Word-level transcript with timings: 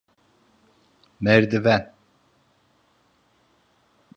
Merdiven… 1.19 1.93